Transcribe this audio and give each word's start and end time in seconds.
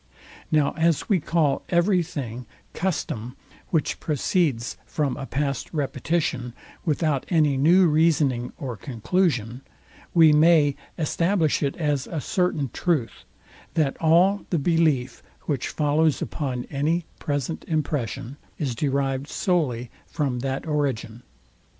Now 0.51 0.71
as 0.77 1.07
we 1.09 1.19
call 1.19 1.61
every 1.69 2.01
thing 2.01 2.47
CUSTOM, 2.73 3.37
which 3.69 3.99
proceeds 3.99 4.75
from 4.87 5.15
a 5.15 5.27
past 5.27 5.71
repetition, 5.75 6.55
without 6.83 7.23
any 7.29 7.55
new 7.55 7.85
reasoning 7.85 8.51
or 8.57 8.75
conclusion, 8.75 9.61
we 10.11 10.33
may 10.33 10.75
establish 10.97 11.61
it 11.61 11.75
as 11.75 12.07
a 12.07 12.19
certain 12.19 12.71
truth, 12.73 13.25
that 13.75 13.95
all 14.01 14.47
the 14.49 14.57
belief, 14.57 15.21
which 15.43 15.67
follows 15.67 16.19
upon 16.19 16.63
any 16.71 17.05
present 17.19 17.63
impression, 17.67 18.37
is 18.57 18.73
derived 18.73 19.27
solely 19.27 19.91
from 20.07 20.39
that 20.39 20.65
origin. 20.65 21.21